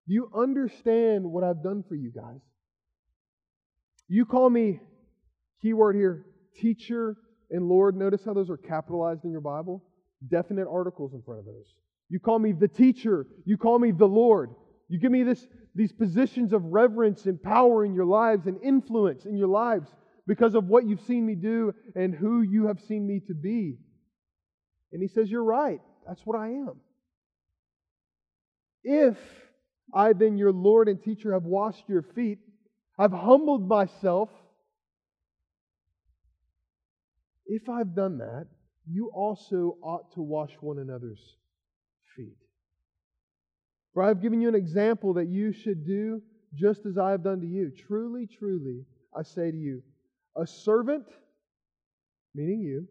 [0.07, 2.41] Do you understand what I've done for you guys?
[4.09, 4.79] You call me,
[5.61, 6.25] keyword here,
[6.61, 7.17] teacher
[7.50, 7.96] and Lord.
[7.96, 9.82] Notice how those are capitalized in your Bible?
[10.28, 11.74] Definite articles in front of those.
[12.09, 13.26] You call me the teacher.
[13.44, 14.50] You call me the Lord.
[14.88, 19.24] You give me this, these positions of reverence and power in your lives and influence
[19.26, 19.88] in your lives
[20.26, 23.78] because of what you've seen me do and who you have seen me to be.
[24.92, 25.80] And he says, You're right.
[26.06, 26.80] That's what I am.
[28.85, 29.16] If
[29.92, 32.38] I, then, your Lord and teacher, have washed your feet,
[32.98, 34.30] I've humbled myself.
[37.46, 38.48] If I've done that,
[38.88, 41.37] you also ought to wash one another's
[42.16, 42.37] feet.
[43.94, 46.22] For I have given you an example that you should do
[46.54, 47.70] just as I have done to you.
[47.70, 48.85] Truly, truly,
[49.16, 49.82] I say to you,
[50.37, 51.06] a servant,
[52.35, 52.87] meaning you,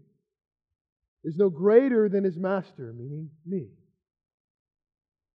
[1.23, 3.67] is no greater than his master, meaning me.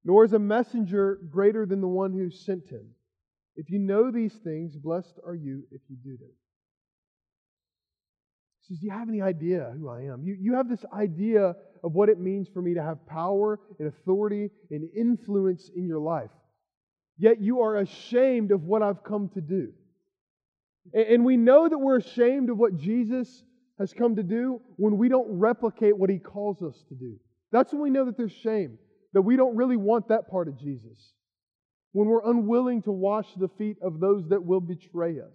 [0.04, 2.86] Nor is a messenger greater than the one who sent him.
[3.56, 6.30] If you know these things, blessed are you if you do them.
[8.70, 10.22] Says, Do you have any idea who I am?
[10.22, 13.88] You, you have this idea of what it means for me to have power and
[13.88, 16.30] authority and influence in your life.
[17.18, 19.72] Yet you are ashamed of what I've come to do.
[20.94, 23.42] And we know that we're ashamed of what Jesus
[23.78, 27.16] has come to do when we don't replicate what he calls us to do.
[27.52, 28.78] That's when we know that there's shame,
[29.12, 31.12] that we don't really want that part of Jesus.
[31.92, 35.34] When we're unwilling to wash the feet of those that will betray us.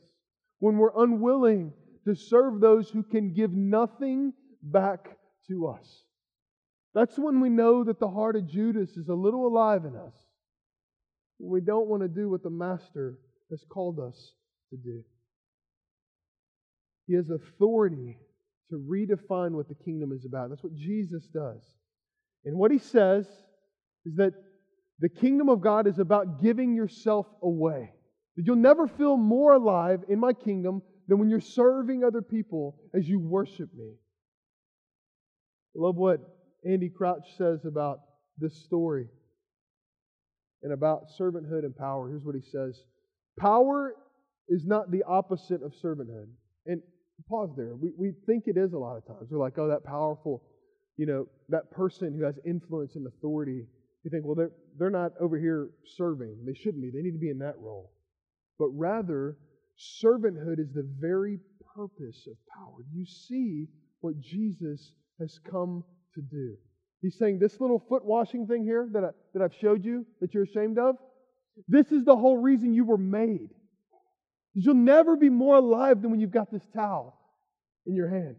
[0.60, 1.74] When we're unwilling
[2.06, 6.04] to serve those who can give nothing back to us.
[6.94, 10.14] That's when we know that the heart of Judas is a little alive in us.
[11.40, 13.18] We don't want to do what the Master
[13.50, 14.34] has called us
[14.70, 15.04] to do.
[17.08, 18.18] He has authority
[18.70, 20.50] to redefine what the kingdom is about.
[20.50, 21.62] That's what Jesus does.
[22.46, 23.28] And what he says
[24.06, 24.34] is that
[25.00, 27.92] the kingdom of God is about giving yourself away.
[28.38, 32.80] That you'll never feel more alive in my kingdom than when you're serving other people
[32.94, 33.94] as you worship me.
[35.76, 36.20] I love what
[36.68, 38.00] Andy Crouch says about
[38.38, 39.08] this story
[40.64, 42.10] and about servanthood and power.
[42.10, 42.82] Here's what he says
[43.40, 43.96] Power
[44.48, 46.28] is not the opposite of servanthood.
[46.66, 46.82] And
[47.30, 47.76] pause there.
[47.76, 49.28] We, we think it is a lot of times.
[49.30, 50.44] We're like, oh, that powerful,
[50.98, 53.66] you know, that person who has influence and authority
[54.04, 56.44] You think, well, they're, they're not over here serving.
[56.46, 56.92] They shouldn't be.
[56.92, 57.92] They need to be in that role.
[58.60, 59.38] But rather,
[59.78, 61.40] servanthood is the very
[61.76, 62.84] purpose of power.
[62.94, 63.68] You see
[64.02, 66.56] what Jesus has come to do.
[67.02, 70.34] He's saying this little foot washing thing here that, I, that I've showed you that
[70.34, 70.96] you're ashamed of,
[71.68, 73.50] this is the whole reason you were made.
[74.54, 77.20] You'll never be more alive than when you've got this towel
[77.86, 78.38] in your hand.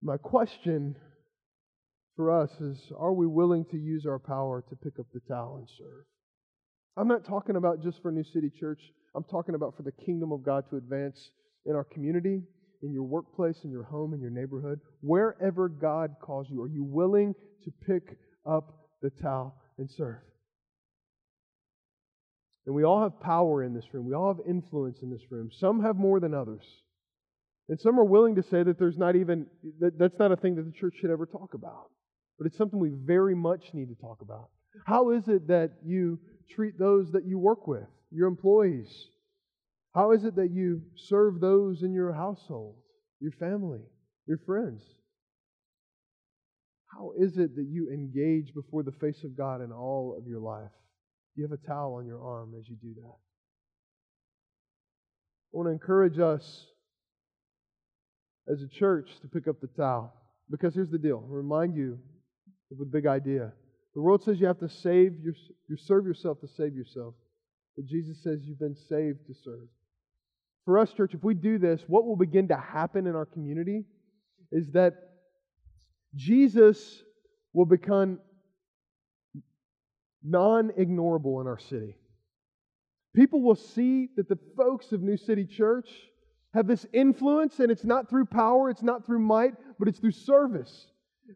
[0.00, 0.96] My question
[2.16, 5.56] for us is are we willing to use our power to pick up the towel
[5.56, 6.04] and serve?
[6.98, 8.80] I'm not talking about just for New City Church.
[9.14, 11.30] I'm talking about for the kingdom of God to advance
[11.64, 12.42] in our community,
[12.82, 16.60] in your workplace, in your home, in your neighborhood, wherever God calls you.
[16.60, 17.34] Are you willing
[17.64, 20.18] to pick up the towel and serve?
[22.66, 24.04] And we all have power in this room.
[24.04, 25.50] We all have influence in this room.
[25.52, 26.64] Some have more than others.
[27.68, 29.46] And some are willing to say that there's not even,
[29.78, 31.90] that, that's not a thing that the church should ever talk about.
[32.38, 34.48] But it's something we very much need to talk about.
[34.84, 36.18] How is it that you
[36.50, 39.08] treat those that you work with, your employees?
[39.94, 42.76] How is it that you serve those in your household,
[43.20, 43.80] your family,
[44.26, 44.82] your friends?
[46.86, 50.40] How is it that you engage before the face of God in all of your
[50.40, 50.70] life?
[51.36, 53.16] You have a towel on your arm as you do that?
[55.52, 56.66] I want to encourage us
[58.50, 60.12] as a church to pick up the towel.
[60.50, 61.98] Because here's the deal I'll remind you
[62.72, 63.52] of a big idea.
[63.98, 65.34] The world says you have to save your,
[65.66, 67.14] you serve yourself to save yourself.
[67.74, 69.66] But Jesus says you've been saved to serve.
[70.64, 73.86] For us, church, if we do this, what will begin to happen in our community
[74.52, 74.94] is that
[76.14, 77.02] Jesus
[77.52, 78.20] will become
[80.22, 81.96] non ignorable in our city.
[83.16, 85.88] People will see that the folks of New City Church
[86.54, 90.12] have this influence, and it's not through power, it's not through might, but it's through
[90.12, 90.86] service.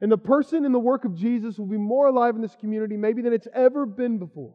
[0.00, 2.96] And the person in the work of Jesus will be more alive in this community
[2.96, 4.54] maybe than it's ever been before.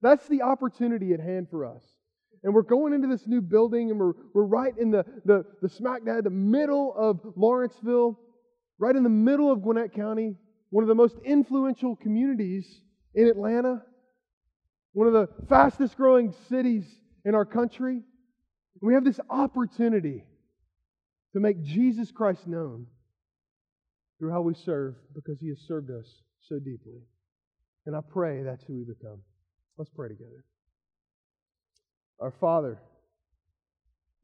[0.00, 1.82] That's the opportunity at hand for us.
[2.42, 5.68] And we're going into this new building, and we're, we're right in the, the, the
[5.68, 8.18] smack dab, the middle of Lawrenceville,
[8.78, 10.36] right in the middle of Gwinnett County,
[10.70, 12.80] one of the most influential communities
[13.14, 13.82] in Atlanta,
[14.92, 16.84] one of the fastest growing cities
[17.24, 18.02] in our country.
[18.80, 20.24] We have this opportunity
[21.32, 22.86] to make Jesus Christ known
[24.18, 26.06] through how we serve because he has served us
[26.40, 27.00] so deeply.
[27.86, 29.20] And I pray that's who we become.
[29.76, 30.44] Let's pray together.
[32.20, 32.78] Our Father,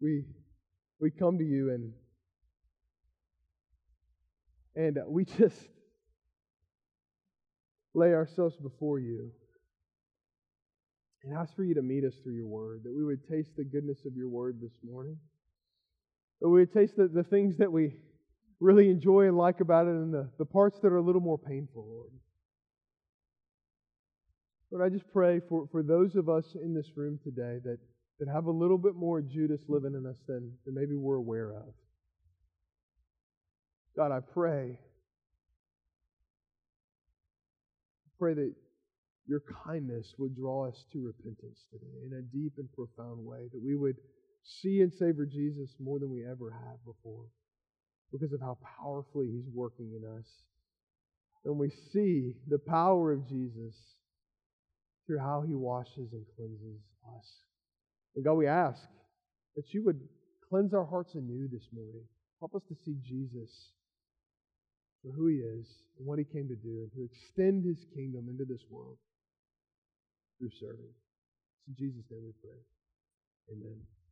[0.00, 0.24] we,
[1.00, 1.92] we come to you and,
[4.74, 5.56] and we just
[7.94, 9.30] lay ourselves before you
[11.22, 13.64] and ask for you to meet us through your word, that we would taste the
[13.64, 15.16] goodness of your word this morning,
[16.40, 17.94] that we would taste the, the things that we
[18.60, 21.38] really enjoy and like about it and the, the parts that are a little more
[21.38, 22.10] painful, Lord.
[24.70, 27.78] Lord, I just pray for, for those of us in this room today that,
[28.18, 31.52] that have a little bit more Judas living in us than, than maybe we're aware
[31.52, 31.72] of.
[33.96, 34.78] God, I pray.
[38.06, 38.52] I pray that
[39.26, 43.62] your kindness would draw us to repentance today in a deep and profound way, that
[43.62, 43.96] we would
[44.42, 47.26] see and savor Jesus more than we ever have before
[48.12, 50.26] because of how powerfully He's working in us.
[51.44, 53.74] And we see the power of Jesus
[55.06, 56.80] through how He washes and cleanses
[57.16, 57.26] us.
[58.16, 58.80] And God, we ask
[59.56, 60.00] that you would
[60.48, 62.04] cleanse our hearts anew this morning.
[62.40, 63.50] Help us to see Jesus
[65.02, 65.66] for who He is
[65.98, 68.96] and what He came to do and to extend His kingdom into this world
[70.38, 70.94] through serving.
[71.58, 72.58] It's in Jesus' name we pray.
[73.52, 74.03] Amen.